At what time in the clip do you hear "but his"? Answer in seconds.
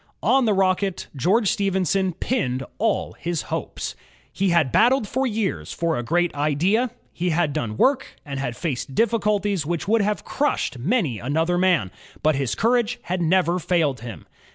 12.23-12.55